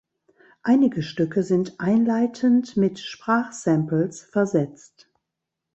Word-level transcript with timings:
Einige 0.63 1.03
Stücke 1.03 1.43
sind 1.43 1.79
einleitend 1.79 2.75
mit 2.75 2.97
Sprachsamples 2.97 4.23
versetzt. 4.23 5.11